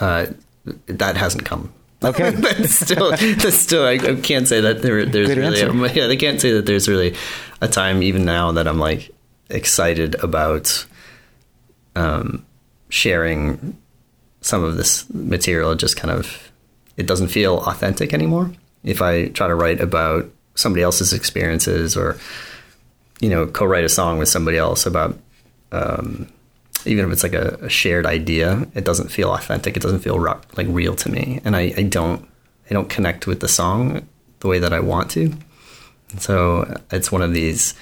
[0.00, 0.26] Uh,
[0.86, 1.72] that hasn't come.
[2.04, 5.60] Okay, but still, still, I, I, can't say that there, there's Good really.
[5.60, 7.16] A, yeah, they can't say that there's really
[7.60, 9.10] a time even now that I'm like
[9.48, 10.86] excited about
[11.94, 12.44] um,
[12.90, 13.76] sharing
[14.40, 15.74] some of this material.
[15.74, 16.52] Just kind of
[16.96, 18.52] it doesn't feel authentic anymore.
[18.84, 22.18] If I try to write about somebody else's experiences or,
[23.20, 25.18] you know, co-write a song with somebody else about,
[25.72, 26.28] um,
[26.84, 29.76] even if it's like a, a, shared idea, it doesn't feel authentic.
[29.76, 32.26] It doesn't feel like real to me, and I, I don't
[32.70, 34.06] I don't connect with the song
[34.40, 35.32] the way that I want to.
[36.18, 37.74] so it's one of these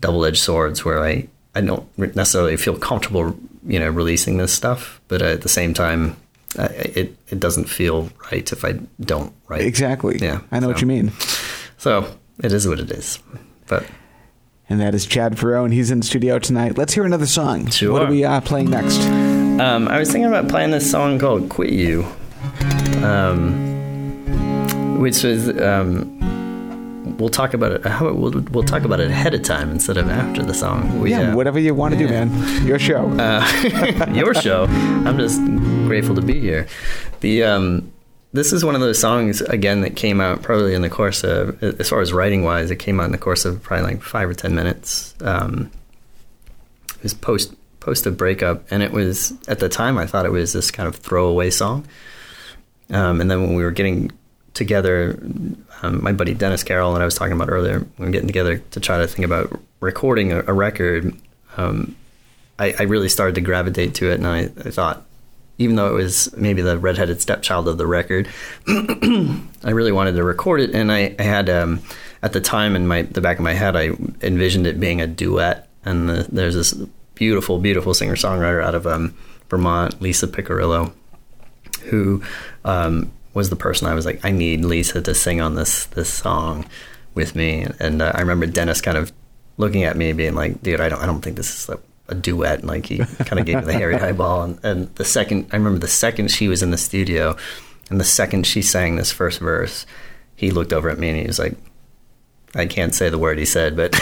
[0.00, 5.22] double-edged swords where I I don't necessarily feel comfortable, you know, releasing this stuff, but
[5.22, 6.16] at the same time,
[6.56, 9.62] it it doesn't feel right if I don't write.
[9.62, 10.18] Exactly.
[10.20, 10.72] Yeah, I know so.
[10.72, 11.12] what you mean.
[11.78, 13.18] So it is what it is.
[13.66, 13.86] But
[14.68, 15.72] and that is Chad Perrone.
[15.72, 16.78] He's in studio tonight.
[16.78, 17.70] Let's hear another song.
[17.70, 17.92] Sure.
[17.92, 19.00] What are we uh, playing next?
[19.60, 22.04] Um, I was thinking about playing this song called "Quit You,"
[23.02, 26.19] um, which is um,
[27.18, 27.86] we'll talk about it.
[27.86, 31.00] How we'll, we'll talk about it ahead of time instead of after the song.
[31.00, 32.24] We, yeah, uh, whatever you want to yeah.
[32.24, 32.66] do, man.
[32.66, 33.08] Your show.
[33.10, 34.64] Uh, your show.
[34.64, 35.40] I'm just
[35.86, 36.66] grateful to be here.
[37.20, 37.92] The um,
[38.32, 41.62] this is one of those songs again that came out probably in the course of,
[41.62, 44.28] as far as writing wise, it came out in the course of probably like five
[44.28, 45.14] or ten minutes.
[45.20, 45.70] Um,
[46.96, 50.32] it was post post a breakup, and it was at the time I thought it
[50.32, 51.86] was this kind of throwaway song.
[52.90, 54.10] Um, and then when we were getting
[54.54, 55.18] together,
[55.82, 58.58] um, my buddy Dennis Carroll and I was talking about earlier, we were getting together
[58.58, 61.14] to try to think about recording a, a record.
[61.56, 61.96] Um,
[62.58, 65.04] I, I, really started to gravitate to it, and I, I, thought,
[65.58, 68.28] even though it was maybe the redheaded stepchild of the record,
[68.68, 70.74] I really wanted to record it.
[70.74, 71.80] And I, I had um,
[72.22, 73.90] at the time in my the back of my head, I
[74.22, 75.68] envisioned it being a duet.
[75.84, 76.74] And the, there's this
[77.14, 79.14] beautiful, beautiful singer songwriter out of um,
[79.48, 80.92] Vermont, Lisa Piccirillo,
[81.84, 82.22] who
[82.64, 86.12] um, was the person I was like, I need Lisa to sing on this this
[86.12, 86.66] song
[87.14, 87.66] with me.
[87.78, 89.12] And uh, I remember Dennis kind of
[89.56, 91.78] looking at me, being like, "Dude, I don't, I don't think this is a,
[92.08, 94.42] a duet." And like he kind of gave me the hairy eyeball.
[94.42, 97.36] And, and the second, I remember the second she was in the studio,
[97.90, 99.86] and the second she sang this first verse,
[100.34, 101.54] he looked over at me and he was like,
[102.54, 103.90] I can't say the word he said, but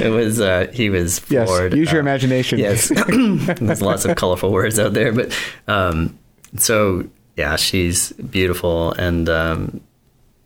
[0.00, 1.72] it was uh, he was floored.
[1.72, 2.58] Yes, use your uh, imagination.
[2.58, 5.36] Yes, there's lots of colorful words out there, but
[5.68, 6.18] um,
[6.56, 7.06] so
[7.36, 9.80] yeah, she's beautiful and um,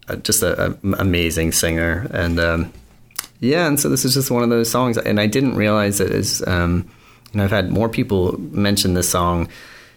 [0.09, 2.09] uh, just an amazing singer.
[2.11, 2.73] And um,
[3.39, 4.99] yeah, and so this is just one of those songs.
[4.99, 6.91] And I didn't realize that as um,
[7.33, 9.49] you know, I've had more people mention this song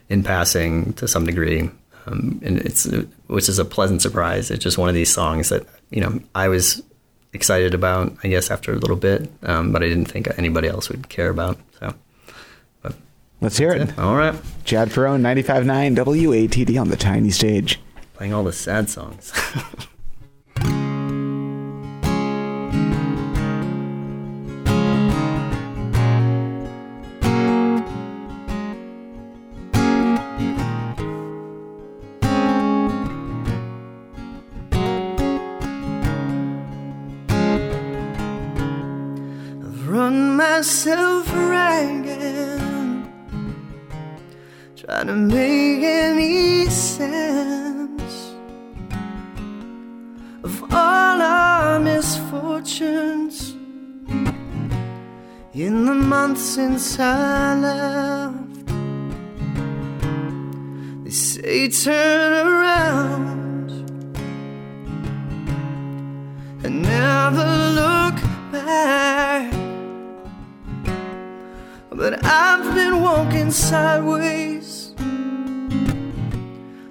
[0.09, 1.71] in passing to some degree,
[2.05, 2.85] um, and it's
[3.27, 4.51] which is a pleasant surprise.
[4.51, 6.83] It's just one of these songs that you know I was
[7.33, 10.89] excited about, I guess, after a little bit, um, but I didn't think anybody else
[10.89, 11.57] would care about.
[11.79, 11.95] So.
[13.43, 13.99] Let's hear it.
[13.99, 14.33] All right.
[14.63, 17.77] Chad Perrone, 95.9 WATD on the tiny stage.
[18.13, 19.33] Playing all the sad songs.
[55.55, 58.65] in the months since I left.
[61.03, 63.69] They say turn around
[66.63, 67.45] and never
[67.79, 68.15] look
[68.51, 69.53] back.
[71.91, 74.95] But I've been walking sideways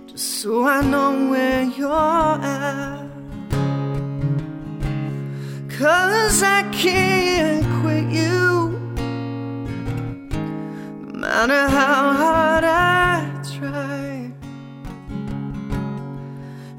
[0.07, 3.02] just so I know where you're at.
[5.83, 8.79] Cause I can't quit you
[11.01, 13.27] no matter how hard I
[13.57, 14.31] try.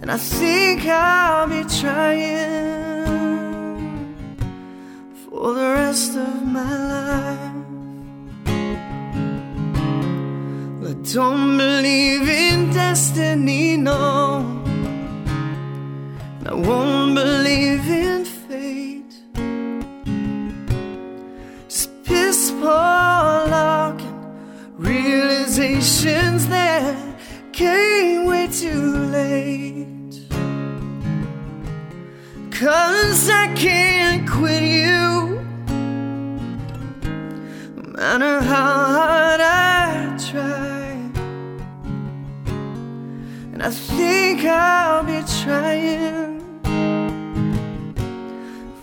[0.01, 2.95] And I think I'll be trying
[5.25, 7.55] for the rest of my life.
[10.87, 14.63] I don't believe in destiny, no.
[16.39, 18.02] And I won't believe in
[22.65, 24.01] and
[24.77, 26.95] realizations that
[27.51, 30.21] came way too late.
[32.51, 35.41] Cause I can't quit you.
[37.75, 41.11] No matter how hard I try.
[43.51, 46.39] And I think I'll be trying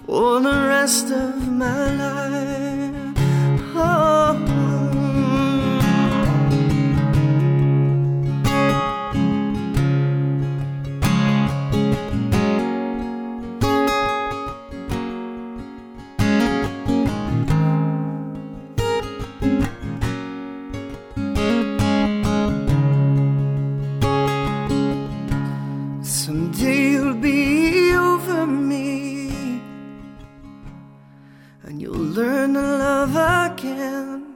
[0.07, 2.80] for the rest of my life.
[32.11, 33.15] Learn to love
[33.53, 34.35] again.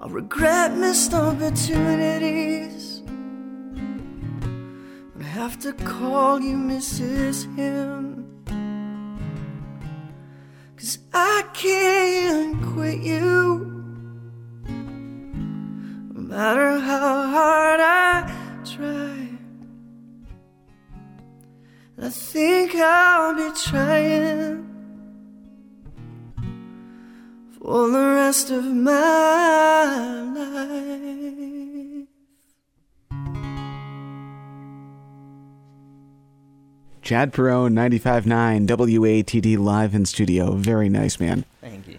[0.00, 3.02] I'll regret missed opportunities,
[5.14, 7.54] but I have to call you Mrs.
[7.54, 8.26] Him.
[10.76, 13.70] Cause I can't quit you.
[16.14, 18.28] No matter how hard I
[18.64, 19.28] try.
[21.98, 24.61] I think I'll be trying
[27.72, 32.06] for the rest of my life.
[37.00, 40.52] Chad Perrone, 95.9 WATD live in studio.
[40.52, 41.46] Very nice, man.
[41.62, 41.98] Thank you.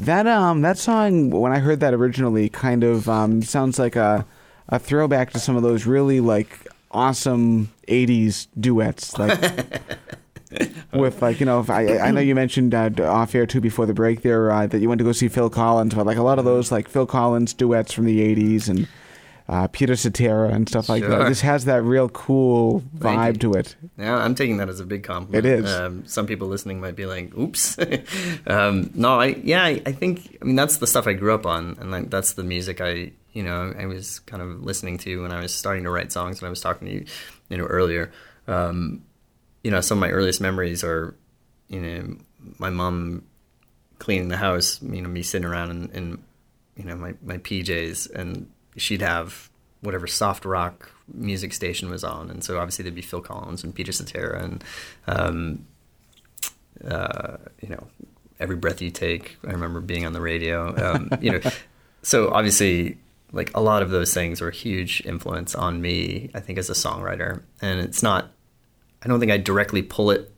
[0.00, 4.26] That um that song when I heard that originally kind of um sounds like a
[4.70, 9.38] a throwback to some of those really like awesome 80s duets like
[10.92, 13.86] with like you know if I I know you mentioned uh, off air too before
[13.86, 16.22] the break there uh, that you went to go see Phil Collins but like a
[16.22, 18.88] lot of those like Phil Collins duets from the 80s and
[19.48, 21.26] uh, Peter Cetera and stuff like that Sure.
[21.26, 24.84] it just has that real cool vibe to it Yeah, I'm taking that as a
[24.86, 25.44] big compliment.
[25.44, 25.72] It is.
[25.72, 27.78] Um, some people listening might be like, "Oops."
[28.46, 31.46] um, no, I yeah, I, I think I mean that's the stuff I grew up
[31.46, 35.22] on, and like, that's the music I you know I was kind of listening to
[35.22, 36.40] when I was starting to write songs.
[36.40, 37.04] When I was talking to you,
[37.48, 38.10] you know, earlier.
[38.46, 39.02] Um,
[39.62, 41.14] you know, some of my earliest memories are,
[41.68, 42.16] you know,
[42.58, 43.24] my mom
[43.98, 44.80] cleaning the house.
[44.82, 46.22] You know, me sitting around in, in
[46.76, 49.48] you know my my PJs, and she'd have
[49.82, 53.74] whatever soft rock music station was on, and so obviously there'd be Phil Collins and
[53.74, 54.64] Peter Cetera and
[55.06, 55.66] um,
[56.84, 57.86] uh, you know
[58.40, 59.36] every breath you take.
[59.46, 60.74] I remember being on the radio.
[60.92, 61.40] Um, you know,
[62.02, 62.98] so obviously
[63.32, 66.30] like a lot of those things were a huge influence on me.
[66.34, 68.32] I think as a songwriter, and it's not.
[69.02, 70.32] I don't think I directly pull it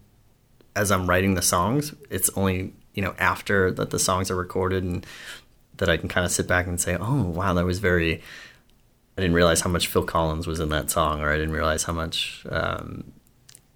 [0.74, 1.94] as I'm writing the songs.
[2.10, 5.06] It's only you know after that the songs are recorded and
[5.78, 8.22] that I can kind of sit back and say, oh wow, that was very.
[9.16, 11.82] I didn't realize how much Phil Collins was in that song, or I didn't realize
[11.82, 13.12] how much um,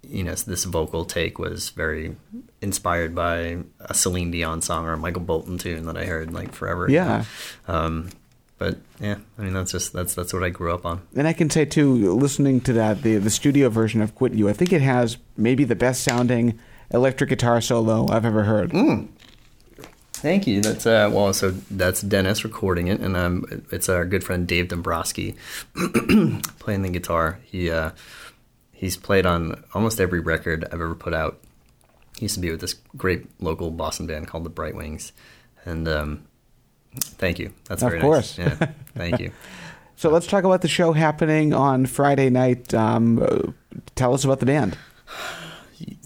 [0.03, 2.15] you know this vocal take was very
[2.61, 6.53] inspired by a Celine Dion song or a Michael Bolton tune that I heard like
[6.53, 6.89] forever.
[6.89, 7.25] Yeah.
[7.67, 8.09] Um,
[8.57, 11.01] but yeah, I mean that's just that's that's what I grew up on.
[11.15, 14.49] And I can say too, listening to that, the the studio version of "Quit You,"
[14.49, 16.59] I think it has maybe the best sounding
[16.91, 18.71] electric guitar solo I've ever heard.
[20.13, 20.61] Thank you.
[20.61, 24.69] That's uh, well, so that's Dennis recording it, and um, it's our good friend Dave
[24.69, 25.35] Dombrowski
[26.59, 27.39] playing the guitar.
[27.43, 27.91] He uh,
[28.71, 31.39] he's played on almost every record I've ever put out.
[32.17, 35.11] He used to be with this great local Boston band called the Bright Wings,
[35.65, 36.26] and um,
[36.95, 37.53] thank you.
[37.65, 38.37] That's Of very course.
[38.37, 38.59] nice.
[38.59, 39.31] Yeah, thank you.
[39.99, 42.71] So let's talk about the show happening on Friday night.
[42.71, 43.51] Um, uh,
[43.95, 44.77] tell us about the band.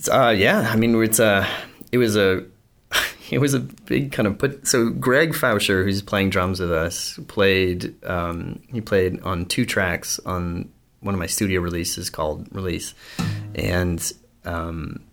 [0.09, 1.45] Uh, yeah, I mean, it's uh,
[1.91, 2.45] it was a
[3.31, 4.65] it was a big kind of put.
[4.65, 7.93] So Greg Fauscher, who's playing drums with us, played.
[8.05, 10.69] Um, he played on two tracks on
[11.01, 12.93] one of my studio releases called Release,
[13.55, 14.09] and
[14.45, 15.03] um,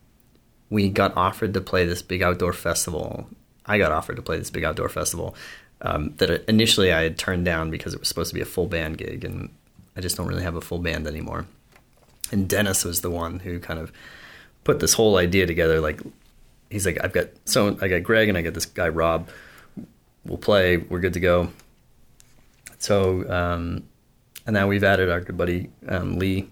[0.70, 3.26] we got offered to play this big outdoor festival.
[3.68, 5.36] I got offered to play this big outdoor festival
[5.82, 8.66] um, that initially I had turned down because it was supposed to be a full
[8.66, 9.50] band gig, and
[9.96, 11.46] I just don't really have a full band anymore.
[12.32, 13.92] And Dennis was the one who kind of
[14.64, 15.80] put this whole idea together.
[15.80, 16.00] Like,
[16.70, 19.28] he's like, I've got so I got Greg and I got this guy Rob.
[20.24, 20.76] We'll play.
[20.76, 21.50] We're good to go.
[22.78, 23.84] So, um,
[24.46, 26.48] and now we've added our good buddy um, Lee.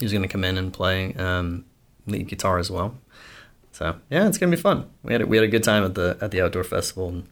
[0.00, 1.64] He's going to come in and play um,
[2.06, 2.96] lead guitar as well.
[3.72, 4.88] So yeah, it's gonna be fun.
[5.02, 7.08] We had a, we had a good time at the at the outdoor festival.
[7.08, 7.26] And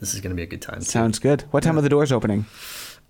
[0.00, 0.80] this is gonna be a good time.
[0.80, 1.42] Sounds good.
[1.50, 1.80] What time yeah.
[1.80, 2.46] are the doors opening?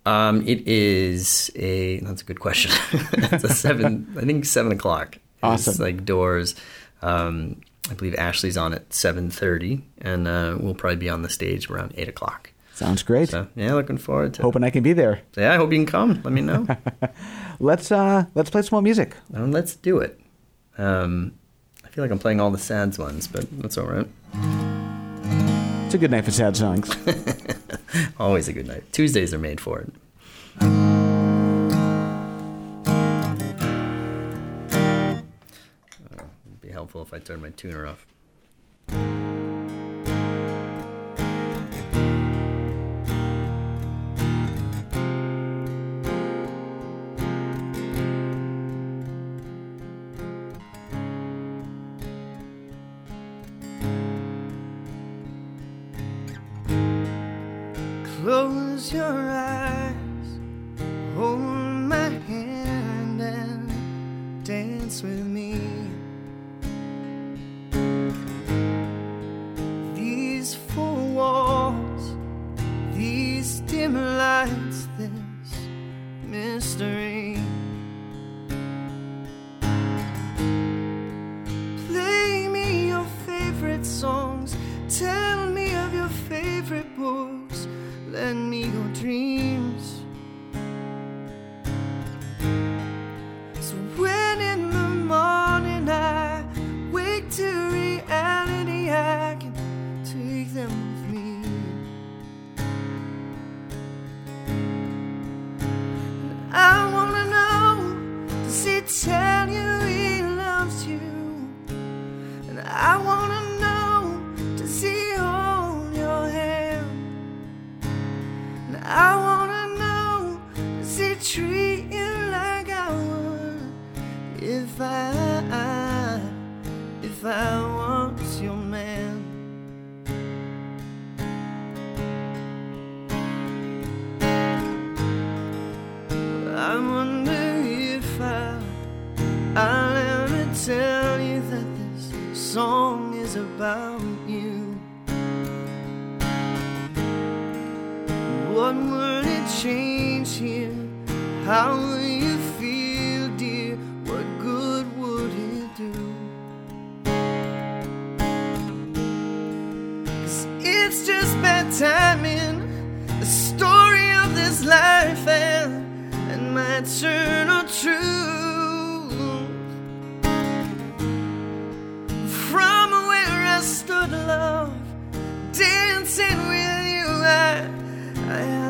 [0.05, 2.71] Um, it is a that's a good question.
[3.13, 5.17] it's a seven, I think seven o'clock.
[5.43, 5.71] Awesome.
[5.71, 6.55] It's like doors.
[7.01, 11.29] Um, I believe Ashley's on at seven thirty, and uh, we'll probably be on the
[11.29, 12.51] stage around eight o'clock.
[12.73, 13.29] Sounds great.
[13.29, 14.41] So, yeah, looking forward to.
[14.41, 15.21] Hoping I can be there.
[15.37, 16.21] Yeah, I hope you can come.
[16.23, 16.65] Let me know.
[17.59, 19.15] let's uh, let's play some more music.
[19.33, 20.19] Um, let's do it.
[20.77, 21.33] Um,
[21.91, 24.07] feel like I'm playing all the sad ones, but that's all right.
[25.85, 26.89] It's a good night for sad songs.
[28.19, 28.89] Always a good night.
[28.93, 29.91] Tuesdays are made for it.
[30.61, 30.67] Uh,
[36.45, 38.07] it'd be helpful if I turned my tuner off.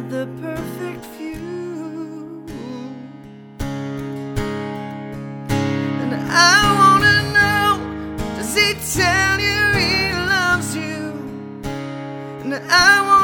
[0.01, 2.43] had the perfect view.
[6.01, 7.67] And I wanna know,
[8.37, 11.01] does he tell you he loves you?
[12.41, 13.20] And I wanna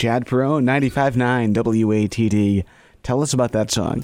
[0.00, 2.64] Chad Perrone, 95.9 WATD.
[3.02, 4.02] Tell us about that song.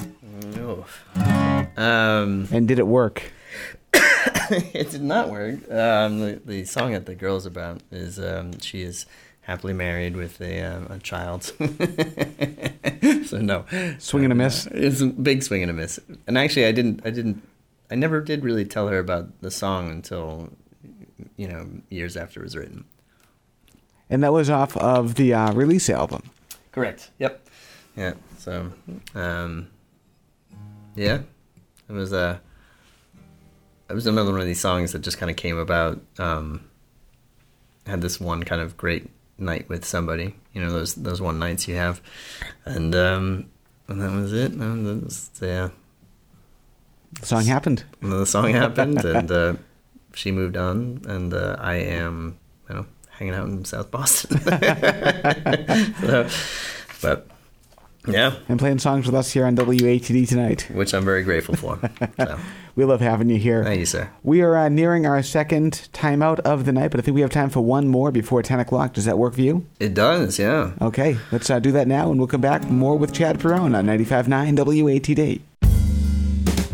[1.78, 3.32] Um, And did it work?
[3.94, 5.54] it did not work.
[5.72, 9.06] Um, the, the song that the girl's about is um, she is
[9.40, 11.44] happily married with a, um, a child.
[13.24, 13.64] so no,
[13.98, 14.66] Swing and a miss?
[14.72, 15.98] It's a big swing and a miss.
[16.26, 17.06] And actually, I didn't.
[17.06, 17.42] I didn't.
[17.90, 20.50] I never did really tell her about the song until
[21.38, 22.84] you know years after it was written.
[24.08, 26.22] And that was off of the uh, release album.
[26.72, 27.10] Correct.
[27.18, 27.46] Yep.
[27.96, 28.12] Yeah.
[28.38, 28.70] So,
[29.14, 29.68] um,
[30.94, 31.20] yeah,
[31.88, 32.40] it was a.
[33.88, 36.00] It was another one of these songs that just kind of came about.
[36.18, 36.62] Um,
[37.86, 41.68] had this one kind of great night with somebody, you know, those those one nights
[41.68, 42.00] you have,
[42.64, 43.46] and um,
[43.88, 44.52] and that was it.
[44.52, 45.68] And that was, yeah,
[47.20, 47.84] The song happened.
[48.02, 49.54] and then the song happened, and uh,
[50.14, 52.38] she moved on, and uh, I am,
[52.68, 52.86] you know,
[53.18, 54.38] hanging out in South Boston.
[56.00, 56.28] so,
[57.02, 57.26] but
[58.06, 60.68] yeah, And playing songs with us here on WATD tonight.
[60.72, 61.78] which I'm very grateful for.
[62.18, 62.38] So,
[62.76, 63.64] We love having you here.
[63.64, 64.10] thank you, sir.
[64.22, 67.30] We are uh, nearing our second timeout of the night, but I think we have
[67.30, 68.92] time for one more before 10 o'clock.
[68.92, 69.66] Does that work for you?
[69.80, 70.72] It does, yeah.
[70.82, 73.86] Okay, let's uh, do that now, and we'll come back more with Chad Perrone on
[73.86, 75.40] 95.9 WATD.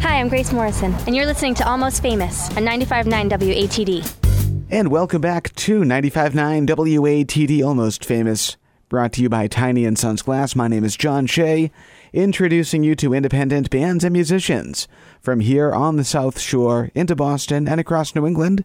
[0.01, 4.32] Hi, I'm Grace Morrison, and you're listening to Almost Famous on 95.9 WATD.
[4.73, 8.57] And welcome back to 95.9 WATD Almost Famous,
[8.89, 10.57] brought to you by Tiny and Sons Glass.
[10.57, 11.70] My name is John Shea,
[12.14, 14.89] introducing you to independent bands and musicians
[15.20, 18.64] from here on the South Shore into Boston and across New England.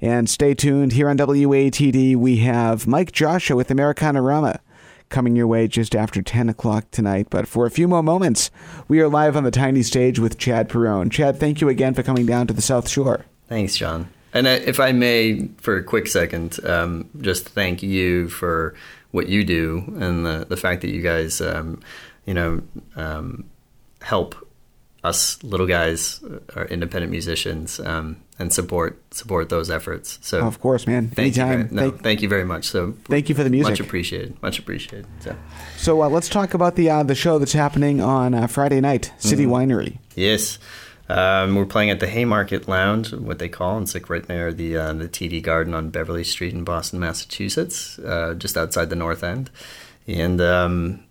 [0.00, 2.16] And stay tuned here on WATD.
[2.16, 4.60] We have Mike Joshua with Americana Rama
[5.10, 7.26] coming your way just after 10 o'clock tonight.
[7.28, 8.50] But for a few more moments,
[8.88, 11.10] we are live on the tiny stage with Chad Perrone.
[11.10, 13.26] Chad, thank you again for coming down to the South Shore.
[13.46, 14.08] Thanks, John.
[14.34, 18.74] And uh, if I may, for a quick second, um, just thank you for
[19.12, 21.80] what you do and the, the fact that you guys, um,
[22.26, 22.60] you know,
[22.96, 23.44] um,
[24.02, 24.34] help
[25.04, 30.18] us little guys, uh, our independent musicians, um, and support support those efforts.
[30.22, 31.10] So, Of course, man.
[31.10, 31.42] thank you.
[31.42, 31.68] Anytime.
[31.68, 32.64] Very, no, Thank- thank you very much.
[32.66, 33.72] So, Thank you for the music.
[33.72, 34.42] Much appreciated.
[34.42, 35.06] Much appreciated.
[35.20, 35.36] So,
[35.76, 39.12] So uh, let's talk about the uh, the show that's happening on uh, Friday night,
[39.18, 39.52] City Mm-hmm.
[39.52, 39.98] Winery.
[40.16, 40.58] Yes.
[41.08, 44.52] Um, we're playing at the Haymarket Lounge, what they call, and it's like right near
[44.52, 48.96] the uh, the TD Garden on Beverly Street in Boston, Massachusetts, uh, just outside the
[48.96, 49.50] North End.
[50.06, 51.04] And um,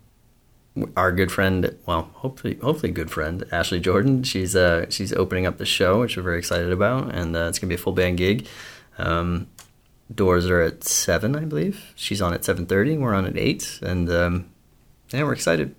[0.98, 5.58] our good friend, well, hopefully, hopefully, good friend Ashley Jordan, she's uh, she's opening up
[5.58, 8.18] the show, which we're very excited about, and uh, it's gonna be a full band
[8.18, 8.48] gig.
[8.98, 9.48] Um,
[10.14, 11.94] doors are at seven, I believe.
[11.96, 12.98] She's on at seven thirty.
[12.98, 14.50] We're on at eight, and um,
[15.12, 15.76] yeah, we're excited.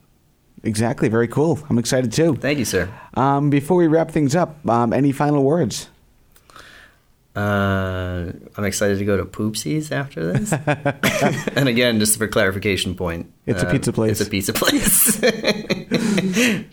[0.65, 1.09] Exactly.
[1.09, 1.59] Very cool.
[1.69, 2.37] I'm excited too.
[2.37, 2.89] Thank you, sir.
[3.15, 5.89] Um, before we wrap things up, um, any final words?
[7.37, 10.53] Uh, I'm excited to go to Poopsies after this.
[11.57, 14.21] and again, just for clarification point, It's a um, pizza place.
[14.21, 15.21] It's a pizza place.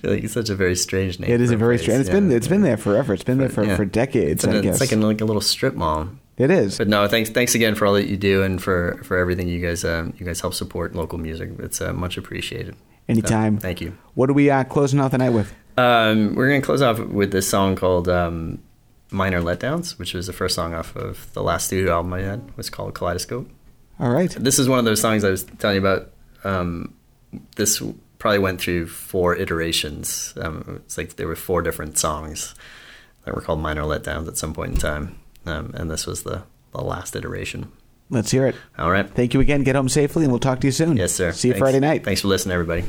[0.04, 1.30] Like it's such a very strange name.
[1.30, 2.02] It is a very strange.
[2.02, 2.16] It's yeah.
[2.16, 3.14] been it's been there forever.
[3.14, 3.76] It's been there for, Yeah.
[3.76, 4.32] for decades.
[4.32, 6.10] It's, in I a- guess it's like in like a little strip mall.
[6.38, 6.78] it is.
[6.80, 9.60] But no, thanks thanks again for all that you do and for, for everything you
[9.60, 11.52] guys um, you guys help support local music.
[11.60, 12.76] It's uh, much appreciated.
[13.08, 13.58] Anytime.
[13.58, 13.98] Thank you.
[14.14, 15.54] What are we uh, closing out the night with?
[15.78, 18.60] Um, we're gonna close off with this song called um,
[19.10, 22.40] "Minor Letdowns," which was the first song off of the last studio album I had.
[22.48, 23.50] It was called Kaleidoscope.
[24.00, 24.32] All right.
[24.32, 26.12] This is one of those songs I was telling you about.
[26.44, 26.94] Um,
[27.56, 27.82] this
[28.20, 30.34] probably went through four iterations.
[30.38, 32.56] Um, it's like there were four different songs
[33.26, 36.44] that were called minor letdowns at some point in time, um, and this was the,
[36.72, 37.72] the last iteration.
[38.12, 38.56] Let's hear it.
[38.78, 39.10] All right.
[39.10, 39.64] Thank you again.
[39.64, 40.98] Get home safely, and we'll talk to you soon.
[40.98, 41.32] Yes, sir.
[41.32, 41.64] See you Thanks.
[41.64, 42.04] Friday night.
[42.04, 42.84] Thanks for listening, everybody.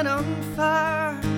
[0.00, 1.29] Set on fire